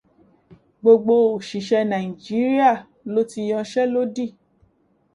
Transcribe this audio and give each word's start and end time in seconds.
Gbogbo 0.81 1.13
òṣìṣẹ́ 1.35 1.87
Nàìjíríà 1.91 2.71
lọ́ 3.13 3.25
ti 3.31 3.39
yanṣẹ́lódì. 3.49 4.25